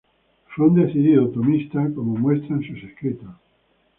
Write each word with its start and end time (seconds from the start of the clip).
Fue 0.47 0.65
un 0.65 0.83
decidido 0.83 1.27
tomista, 1.29 1.79
como 1.93 2.15
muestran 2.17 2.63
sus 2.63 2.81
escritos. 2.81 3.29